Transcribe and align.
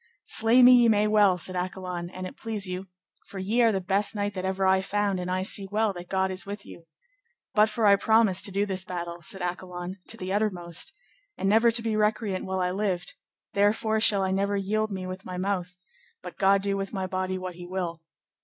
Slay 0.25 0.63
me 0.63 0.71
ye 0.77 0.89
may 0.89 1.05
well, 1.05 1.37
said 1.37 1.55
Accolon, 1.55 2.09
an 2.09 2.25
it 2.25 2.35
please 2.35 2.65
you, 2.65 2.87
for 3.27 3.37
ye 3.37 3.61
are 3.61 3.71
the 3.71 3.79
best 3.79 4.15
knight 4.15 4.33
that 4.33 4.43
ever 4.45 4.65
I 4.65 4.81
found, 4.81 5.19
and 5.19 5.29
I 5.29 5.43
see 5.43 5.67
well 5.71 5.93
that 5.93 6.09
God 6.09 6.31
is 6.31 6.43
with 6.43 6.65
you. 6.65 6.87
But 7.53 7.69
for 7.69 7.85
I 7.85 7.95
promised 7.97 8.45
to 8.45 8.51
do 8.51 8.65
this 8.65 8.83
battle, 8.83 9.21
said 9.21 9.43
Accolon, 9.43 9.99
to 10.07 10.17
the 10.17 10.33
uttermost, 10.33 10.91
and 11.37 11.47
never 11.47 11.69
to 11.69 11.83
be 11.83 11.95
recreant 11.95 12.45
while 12.45 12.61
I 12.61 12.71
lived, 12.71 13.13
therefore 13.53 13.99
shall 13.99 14.23
I 14.23 14.31
never 14.31 14.57
yield 14.57 14.91
me 14.91 15.05
with 15.05 15.23
my 15.23 15.37
mouth, 15.37 15.77
but 16.23 16.35
God 16.39 16.63
do 16.63 16.75
with 16.75 16.91
my 16.91 17.05
body 17.05 17.37
what 17.37 17.53
he 17.53 17.67
will. 17.67 18.01